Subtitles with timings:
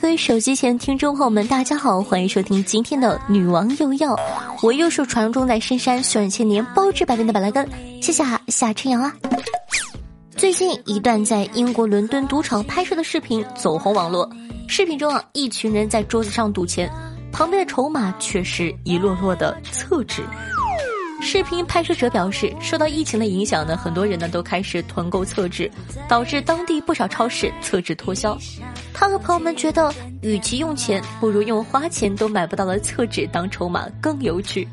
[0.00, 4.14] 各位手机前听众朋友们，大家好，欢迎收听今天的女王又要，
[4.62, 7.66] 我又是传说中在深山修炼千年、包治百病的板蓝根，
[8.02, 9.14] 谢谢夏春阳啊。
[10.36, 14.28] 最近一段在英国伦敦赌场拍摄的视频走红网络，
[14.68, 16.90] 视频中啊，一群人在桌子上赌钱，
[17.32, 20.22] 旁边的筹码却是一摞摞的厕纸。
[21.26, 25.68] 视频拍摄者表示，受到疫情的影响呢，很多人呢都开始囤购厕纸，
[26.08, 28.38] 导致当地不少超市厕纸脱销。
[28.94, 34.66] 他和朋友们觉得，与其用钱，不如用花钱都买不到的厕纸当筹码更有趣。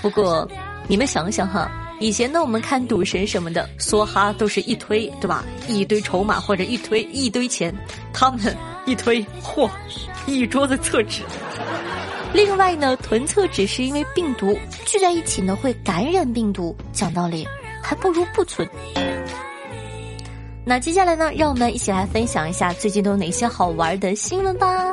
[0.00, 0.48] 不过，
[0.86, 5.44] 你们想想哈，以前呢我们看赌神什么的，梭哈都是一推，对吧？
[5.66, 7.74] 一堆筹码或者一推一堆钱，
[8.12, 8.56] 他们
[8.86, 9.68] 一推，嚯，
[10.24, 11.22] 一桌子厕纸。
[12.34, 16.76] 另外呢，囤厕纸是因为病毒聚在一起呢会感染病毒。
[16.92, 17.46] 讲道理，
[17.82, 18.68] 还不如不存。
[20.64, 24.92] 那接下来呢，让我们一起来分享一下最近都有哪些好玩的新闻吧。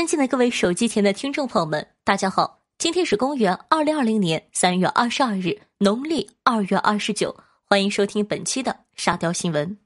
[0.00, 2.58] 尊敬的各位手机前的听众朋友们，大家好！
[2.78, 7.36] 今天是公元二零二零年三月二十二日，农历二月二十九。
[7.68, 9.76] 欢迎收听本期的沙雕新闻。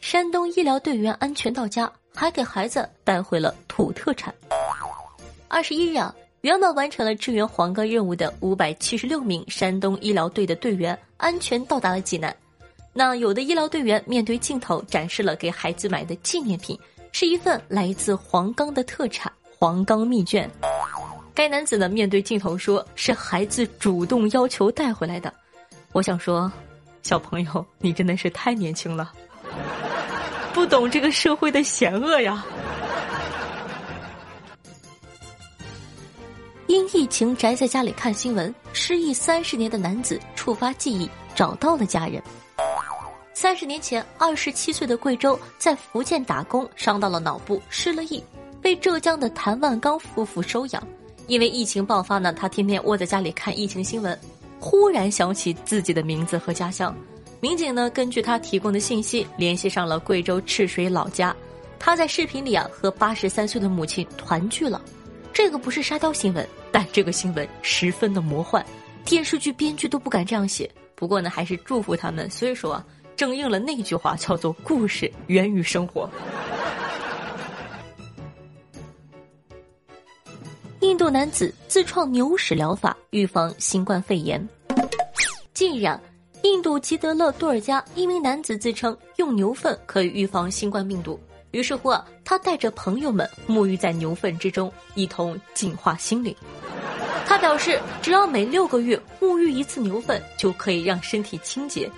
[0.00, 4.34] 山东医疗队员安全到家，还给孩子带回了土特产。
[5.48, 12.34] 二十一日啊，原本完成了支援黄冈任务的五百七十六名山东医疗队的队员安全到达了济南。
[12.94, 16.80] 那有的医疗队员面对镜头展示了给孩子买的纪念品。
[17.12, 20.48] 是一份来自黄冈的特产——黄冈蜜饯。
[21.34, 25.32] 该男子呢面对镜头说：“是孩子主动要求带回来的。”
[25.92, 26.50] 我想说，
[27.02, 29.12] 小朋友，你真的是太年轻了，
[30.52, 32.44] 不懂这个社会的险恶呀！
[36.66, 42.22] 因疫情宅在家里看新闻，失忆三十年的男子触发记忆，找到了家人。
[43.40, 48.20] 三十年前，二十七岁的贵州在福建打工，伤到了脑部，失了忆，
[48.60, 50.82] 被浙江的谭万刚夫妇收养。
[51.28, 54.18] 因为疫情爆发呢，他天天窝在家里看疫情新闻，
[54.58, 56.92] 忽然想起自己的名字和家乡。
[57.38, 61.32] 民警呢，根据他提供的信息，联系上了贵州赤水老家。
[61.78, 64.82] 他在视频里啊，和八十三岁的母亲团聚了。
[65.32, 68.66] 这个不是沙雕新闻，但这个新闻十分的魔幻，
[69.04, 70.68] 电视剧编剧都不敢这样写。
[70.96, 72.28] 不过呢，还是祝福他们。
[72.28, 72.84] 所以说啊。
[73.18, 76.08] 正应了那句话，叫做“故事源于生活”。
[80.78, 84.48] 印度男子自创牛屎疗法预防新冠肺炎。
[85.52, 85.98] 近日，
[86.42, 91.18] 印度吉德勒多尔加一名男子自称用牛粪可以预防新冠病毒，
[91.50, 96.32] 于是乎啊，他带着朋友们沐浴在牛粪之中，一同净化心灵。
[97.26, 101.90] 他表示，只要每六个月沐浴一次牛粪，就可以让身体清洁。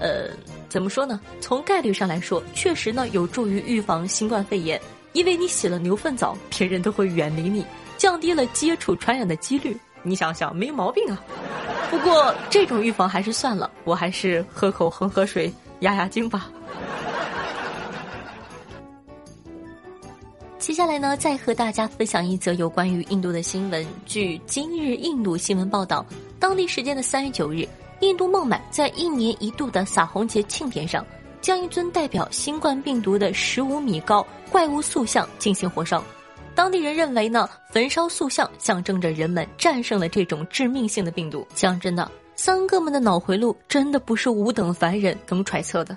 [0.00, 0.28] 呃，
[0.68, 1.20] 怎么说呢？
[1.40, 4.80] 从概率上来说，确实呢有助于预防新冠肺炎，
[5.12, 7.64] 因为你洗了牛粪澡，别人都会远离你，
[7.96, 9.76] 降低了接触传染的几率。
[10.02, 11.22] 你想想，没毛病啊。
[11.90, 16.50] 不过这种预防还是算了，我还是喝口恒河水压压惊吧。
[20.58, 23.86] 接下来呢，再和大家分享一则有关于印度的新闻。
[24.04, 26.04] 据今日印度新闻报道，
[26.40, 27.66] 当地时间的三月九日。
[28.00, 31.04] 印度孟买在一年一度的撒红节庆典上，
[31.40, 36.02] 将一尊代表新冠病毒的十五米高怪物塑像进行火烧。
[36.54, 41.46] 当地人认为呢，焚烧塑像象征着人们战胜了这种致命性的病毒。
[41.54, 45.96] 讲真的，三哥们的脑回路真的不是五等凡人能揣测的。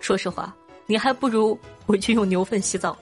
[0.00, 0.54] 说实话，
[0.86, 2.96] 你还不如回去用牛粪洗澡。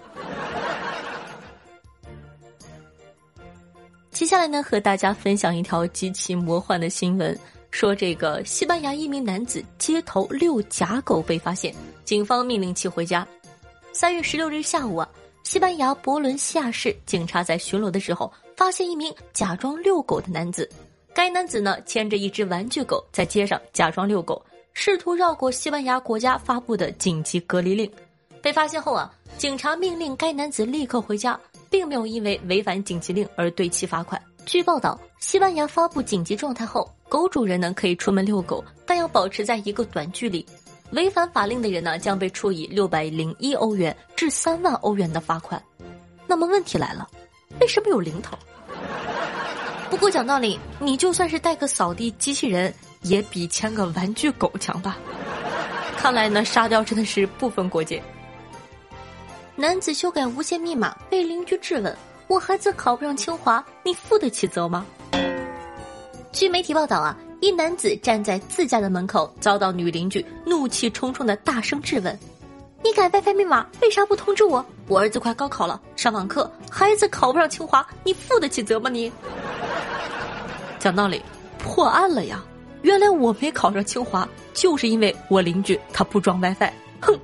[4.10, 7.36] 接下来呢，和大家分享一条极其魔幻的新闻。
[7.72, 11.74] 说这个西班牙一名男子街头遛假狗被发现，
[12.04, 13.26] 警方命令其回家。
[13.92, 15.08] 三月十六日下午啊，
[15.42, 20.68] 西班牙博伦西亚市警察在巡逻的时候，发现一名假装遛狗的男子。
[21.14, 24.40] 该男子呢牵着一只玩具狗在街上假装遛狗，
[24.74, 27.90] 试图绕过西班牙国家发布的紧急隔离令。
[28.42, 31.40] 被发现后啊，警察命令该男子立刻回家，
[31.70, 34.20] 并没有因为违反紧急令而对其罚款。
[34.44, 36.88] 据报道，西班牙发布紧急状态后。
[37.12, 40.42] 狗主人呢可以出门遛狗，但要保持在一个短距离。
[40.92, 45.62] 违反法令的人呢将被处以六百零一欧元至三万欧元的罚款。
[46.26, 47.06] 那么问题来了，
[47.60, 48.34] 为什么有零头？
[49.90, 52.72] 不过讲道理，你就算是带个扫地机器人，
[53.02, 54.96] 也比牵个玩具狗强吧。
[55.98, 58.02] 看来呢，沙雕真的是不分国界。
[59.54, 61.94] 男子修改无线密码被邻居质问
[62.26, 64.86] ：“我孩子考不上清华，你负得起责吗？”
[66.32, 72.18] 据媒体报道啊，一男子站在自家的门口，遭到女邻居怒气冲冲的大声质问
[72.82, 74.64] ：“你改 WiFi 密码，为啥不通知我？
[74.88, 78.88] 我儿子快高考了，上网课，孩子考不上清华，你负得起责吗？
[78.88, 79.12] 你？”
[80.80, 81.22] 讲道理，
[81.58, 82.42] 破案了呀！
[82.80, 86.72] 原来我没考上清华，就是因为我邻居他不装 WiFi。
[87.02, 87.20] 哼！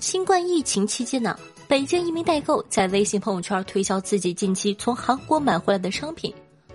[0.00, 1.38] 新冠疫情期间呢，
[1.72, 6.30] 北京一名代购在微信朋友圈推销自己近期从韩国买回来的商品。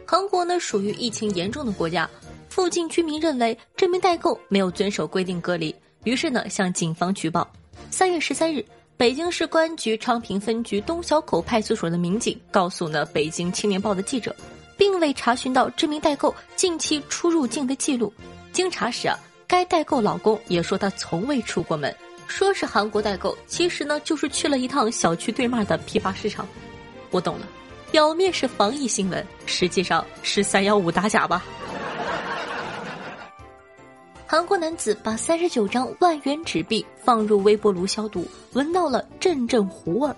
[0.08, 2.10] 韩国呢属于疫情严重的国家，
[2.50, 7.48] 附近居民认为这名代购没有遵守规定隔离，于是呢向警方举报。
[7.92, 8.66] 三月十三日。
[8.98, 14.36] 北京市公安局昌平分局东小口派出所的民警告诉了《北京青年报》的记者，
[14.80, 18.12] 并未查询到这名代购近期出入境的记录。
[18.52, 19.16] 经查实啊，
[19.46, 21.96] 该代购老公也说他从未出过门，
[22.28, 26.48] 说是韩国代购，其实呢就是去了一趟小区对面的批发市场。
[27.10, 27.48] 我懂了，
[27.92, 31.44] 表面是防疫新闻，实际上是三幺五打假吧。
[34.26, 40.10] 韩国男子把三十九张万元纸币放入微波炉消毒，闻到了阵阵糊味。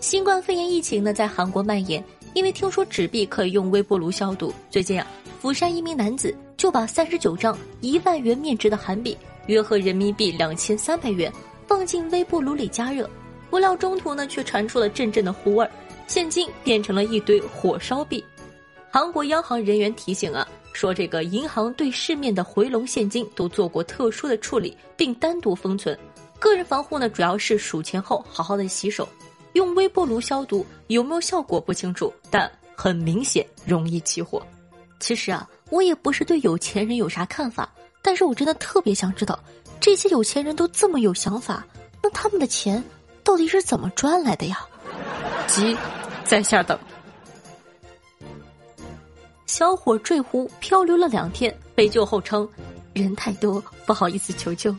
[0.00, 2.02] 新冠肺炎疫情呢在韩国蔓延，
[2.32, 5.06] 因为听说纸币可以用微波炉消毒，最近啊，
[5.40, 11.32] 釜山一名男子就把三十九张一万元面值的韩币，约合人民币两千三百元，
[11.66, 13.08] 放进微波炉里加热，
[13.50, 15.70] 不料中途呢却传出了阵阵的糊味儿，
[16.06, 18.24] 现金变成了一堆火烧币。
[18.90, 20.46] 韩国央行人员提醒啊。
[20.74, 25.96] 说这个银行对市面的回笼现金都做过特殊的处理，并单独封存。
[26.40, 29.08] 个人防护呢，主要是数钱后好好的洗手，
[29.52, 34.44] 用微波炉消毒有没有效果不清楚，但很明显容易起火。
[34.98, 37.72] 其实啊，我也不是对有钱人有啥看法，
[38.06, 39.40] 但是我真的特别想知道，
[39.80, 41.66] 这些有钱人都这么有想法，
[42.02, 42.84] 那他们的钱
[43.24, 44.60] 到底是怎么赚来的呀？
[45.46, 45.74] 急，
[46.22, 46.78] 在下等。
[49.46, 52.46] 小伙坠湖漂流了两天，被救后称
[52.92, 54.74] 人太多，不好意思求救。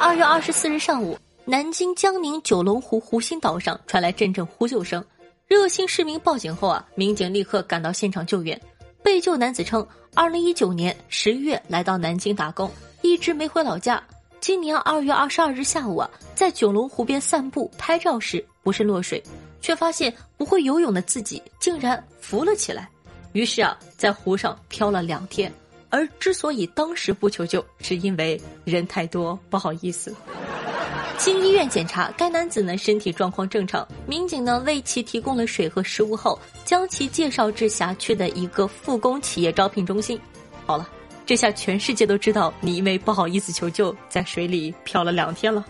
[0.00, 5.04] 二月二十四日上午，南京江宁九龙湖湖心岛上传来阵阵呼救声，
[5.46, 8.58] 热心市民报警后啊，民警立刻赶到现场救援。
[9.06, 12.68] 被救男子称，二零一九年十月来到南京打工，
[13.02, 14.02] 一直没回老家。
[14.40, 19.22] 今年二月二十二日下午啊，在九龙湖边散步拍照时不慎落水，
[19.60, 22.90] 却发现不会游泳的自己竟然浮了起来。
[23.32, 25.52] 于是啊，在湖上漂了两天，
[25.88, 30.12] 而之所以当时不求救，是因为人太多，不好意思。
[31.18, 33.86] 经医院检查，该男子呢身体状况正常。
[34.06, 40.20] 民警呢为其提供了水和食物后，将其介绍至辖区的一个复工企业招聘中心。
[40.66, 40.88] 好了，
[41.24, 45.64] 这下全世界都知道你因为不好意思求救，在水里漂了两天了。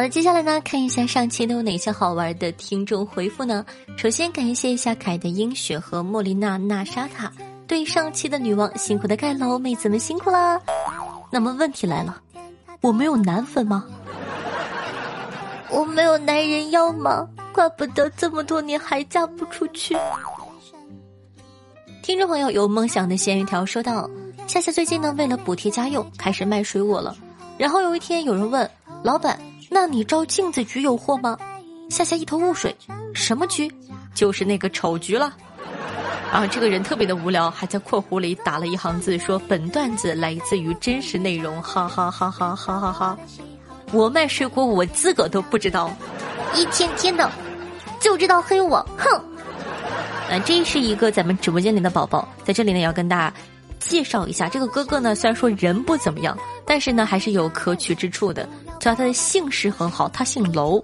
[0.00, 3.66] 好的，接下来呢，看一下上期都有哪些好玩的听众回复呢？
[3.98, 7.30] 首先感谢一下凯的英雪和莫莉娜娜莎塔
[7.66, 10.58] 对上期的女王辛苦的盖楼，妹子们辛苦啦。
[11.30, 12.18] 那么问题来了，
[12.80, 13.84] 我没有男粉吗？
[15.68, 17.28] 我没有男人要吗？
[17.52, 19.94] 怪不得这么多年还嫁不出去。
[22.02, 24.08] 听众朋友有梦想的咸鱼条说道：
[24.46, 27.14] 夏夏最近呢，为了补贴家用，开始卖水果了。
[27.58, 28.70] 然后有一天有人问
[29.02, 29.38] 老板。
[29.72, 31.38] 那你招镜子局有货吗？
[31.88, 32.76] 夏夏一头雾水，
[33.14, 33.72] 什么局？
[34.14, 35.32] 就是那个丑局了。
[36.32, 43.18] 啊，这个人特别的无聊，还在括弧里打了一行字，说本段子来自于真实内容，哈哈哈哈哈哈哈。
[43.92, 45.90] 我卖水果，我自个都不知道，
[46.54, 47.30] 一天天的
[48.00, 49.08] 就知道黑我，哼。
[50.30, 53.34] 啊，这是一个咱们直播间里的宝宝，在这里呢要跟大家
[53.78, 58.48] 介绍一下，这个哥哥呢虽然说人不怎么样，但是呢还是有可取之处的。
[58.80, 60.82] 叫他的姓氏很好，他姓楼，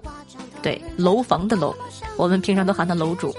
[0.61, 1.75] 对，楼房的楼，
[2.15, 3.35] 我们平常都喊他楼主。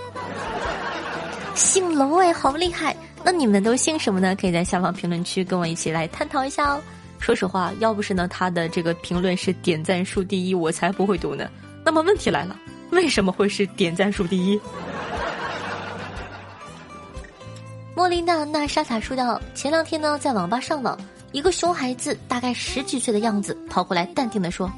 [1.55, 2.95] 姓楼哎，好厉害！
[3.25, 4.37] 那你们都姓什么呢？
[4.37, 6.83] 可以在下方评论区跟我一起来探讨一下哦。
[7.19, 11.49] 说实话，要不是呢他的这个评论是点赞数第一，我才不会读呢。
[11.85, 12.57] 那么问题来了，
[12.91, 14.61] 为什么会是点赞数第一？
[17.95, 20.97] 莫莉娜娜莎塔说道：前两天呢，在网吧上网。
[21.33, 24.71] 一个熊孩子，大概十几岁的样子，跑过来淡定的说：“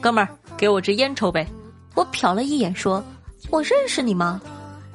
[0.00, 1.46] 哥们儿，给我支烟抽呗。”
[1.94, 3.04] 我瞟了一眼，说
[3.50, 4.40] ：“我认识你吗？”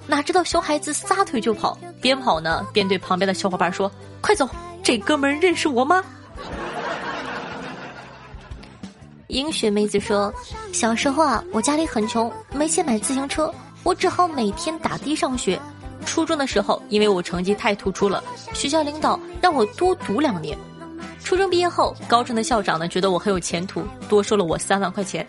[0.07, 3.91] 哪知道熊孩子撒腿就跑，边跑呢边对旁边的小伙伴说
[4.21, 4.49] ：“快走，
[4.81, 6.03] 这哥们儿认识我吗？”
[9.27, 10.33] 英雪妹子说
[10.73, 13.53] ：“小时候啊，我家里很穷，没钱买自行车，
[13.83, 15.59] 我只好每天打的上学。
[16.05, 18.21] 初中的时候，因为我成绩太突出了，
[18.53, 20.57] 学校领导让我多读两年。
[21.23, 25.25] 初中毕业后，高中的校长呢觉得我很有前途，多收了我三万块钱。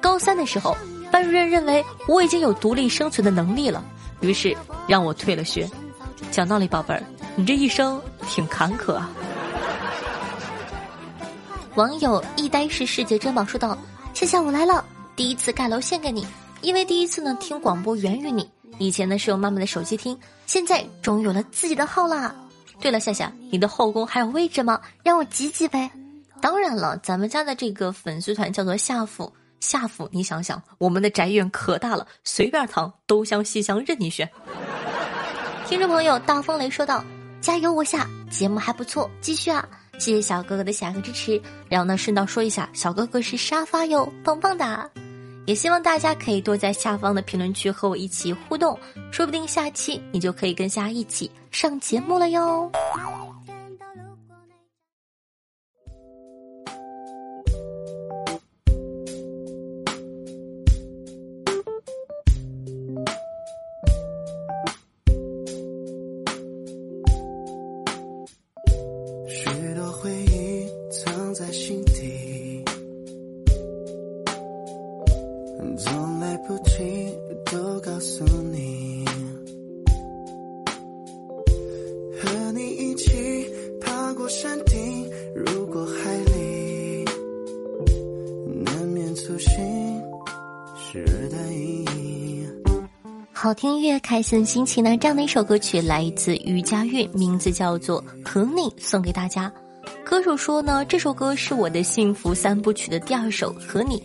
[0.00, 0.76] 高三的时候，
[1.12, 3.84] 班主任认为我已经有独立生存的能力了，
[4.20, 4.56] 于是
[4.88, 5.70] 让我退了学。
[6.30, 7.02] 讲道理，宝贝儿，
[7.36, 9.10] 你这一生挺坎坷啊。”
[11.76, 13.76] 网友一呆是世界珍宝说道
[14.14, 14.84] ：“夏夏我来了，
[15.14, 16.26] 第一次盖楼献给你，
[16.62, 18.48] 因为第一次呢听广播源于你，
[18.78, 22.34] 以前呢是用妈妈的手机听，现在终于有了自己的号啦。
[22.84, 24.78] 对了，夏夏，你的后宫还有位置吗？
[25.02, 25.90] 让我挤挤呗。
[26.42, 34.30] 当然了，咱们家的这个粉丝团叫做夏府，夏府，你想想，我们的宅院可大了，随便躺，东厢西厢任你选。”
[35.66, 37.02] 听众朋友大风雷说道
[37.40, 39.66] ：“加油，我夏，节目还不错，继续啊。”
[39.98, 44.86] 谢谢小哥哥的喜爱和支持，然后呢，顺道说一下，小哥哥是沙发哟，棒棒哒！
[45.46, 48.78] 也希望大家可以多在下方的评论区和我一起互动，
[49.10, 52.70] 说不定下期你就可以跟虾一起上节目了哟。
[93.32, 94.96] 好听音乐，开心心情呢。
[94.96, 99.52] 这样的一首歌曲来自于佳韵，名字叫做《和你》，送给大家。
[100.04, 103.98] 歌手说呢，这首歌是我的幸福三部曲的第二首《和你》。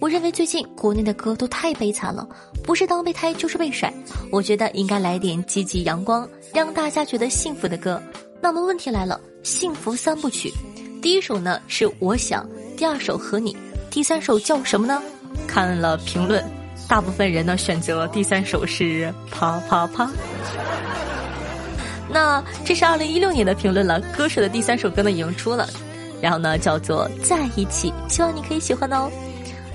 [0.00, 2.28] 我认为最近国内的歌都太悲惨了，
[2.64, 3.92] 不是当备胎就是被甩。
[4.30, 8.02] 我觉得应该来点积极阳光，让大家觉得幸福的歌。
[8.40, 10.52] 那么问题来了，幸福三部曲，
[11.00, 12.46] 第一首呢是我想，
[12.76, 13.56] 第二首和你，
[13.92, 15.02] 第三首叫什么呢？
[15.46, 16.42] 看了评论，
[16.88, 20.10] 大部分人呢选择第三首是啪啪啪。
[22.08, 25.68] 那这是二零一六年的评论了，歌手的第三首歌呢已经出了，
[26.22, 29.10] 然后呢叫做在一起，希望你可以喜欢哦。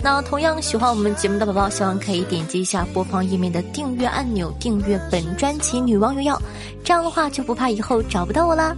[0.02, 6.36] 那同样喜欢我们节目的宝宝，希望可以点击一下播放页面的订阅按钮，订阅本专辑《女王有药》，
[6.84, 8.76] 这样的话就不怕以后找不到我啦。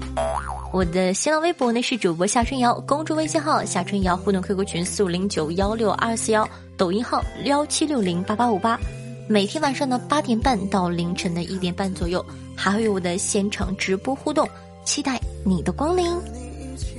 [0.71, 6.47] 我的新浪微博呢是主播夏春瑶，公众微信号夏春瑶，互动 QQ 群四五零九幺六二四幺，
[6.77, 8.79] 抖音号幺七六零八八五八。
[9.27, 12.23] 每天晚上呢八点半到凌晨的一点半左右，
[12.55, 14.47] 还会有我的现场直播互动，
[14.85, 16.07] 期待你的光临。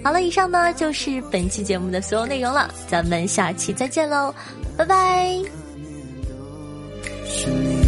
[0.03, 4.35] 好了，以上呢就是本期节目的所有内容了，咱们下期再见喽，
[4.77, 5.41] 拜拜。
[7.25, 7.80] 是你